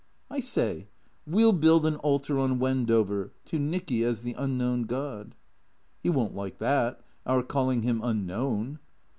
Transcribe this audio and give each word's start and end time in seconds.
"I 0.31 0.39
say— 0.39 0.87
we 1.27 1.43
'11 1.43 1.61
build 1.61 1.85
an 1.85 1.95
altar 1.97 2.39
on 2.39 2.57
Wendover, 2.57 3.29
to 3.45 3.59
Nicky 3.59 4.03
as 4.03 4.23
the 4.23 4.33
Unknown 4.33 4.85
God."" 4.85 5.35
He 6.01 6.09
won't 6.09 6.33
like 6.35 6.57
that, 6.57 7.01
our 7.23 7.43
calling 7.43 7.83
him 7.83 8.01
unknown." 8.03 8.79